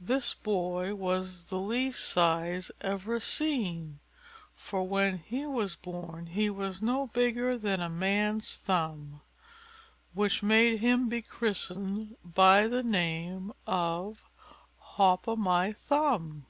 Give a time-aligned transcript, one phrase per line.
[0.00, 4.00] This boy was the least size ever seen;
[4.54, 9.20] for when he was born he was no bigger than a man's thumb,
[10.14, 14.22] which made him be christened by the name of
[14.78, 16.46] Hop o' my thumb.